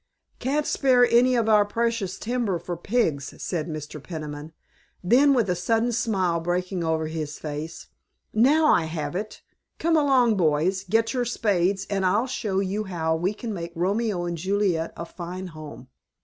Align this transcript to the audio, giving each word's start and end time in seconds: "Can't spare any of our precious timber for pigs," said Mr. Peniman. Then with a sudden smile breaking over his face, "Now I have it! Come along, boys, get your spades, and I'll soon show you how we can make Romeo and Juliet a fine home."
"Can't 0.39 0.65
spare 0.65 1.05
any 1.07 1.35
of 1.35 1.47
our 1.47 1.63
precious 1.63 2.17
timber 2.17 2.57
for 2.57 2.75
pigs," 2.75 3.35
said 3.39 3.67
Mr. 3.67 4.01
Peniman. 4.01 4.51
Then 5.03 5.31
with 5.35 5.47
a 5.47 5.55
sudden 5.55 5.91
smile 5.91 6.39
breaking 6.39 6.83
over 6.83 7.05
his 7.05 7.37
face, 7.37 7.85
"Now 8.33 8.65
I 8.65 8.85
have 8.85 9.15
it! 9.15 9.43
Come 9.77 9.95
along, 9.95 10.37
boys, 10.37 10.85
get 10.89 11.13
your 11.13 11.25
spades, 11.25 11.85
and 11.87 12.03
I'll 12.03 12.27
soon 12.27 12.33
show 12.55 12.59
you 12.61 12.85
how 12.85 13.15
we 13.15 13.35
can 13.35 13.53
make 13.53 13.73
Romeo 13.75 14.25
and 14.25 14.39
Juliet 14.39 14.91
a 14.97 15.05
fine 15.05 15.45
home." 15.53 15.87